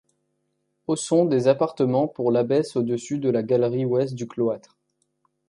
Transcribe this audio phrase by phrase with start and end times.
[0.87, 4.79] Au sont des appartements pour l'abbesse au-dessus de la galerie ouest du cloître.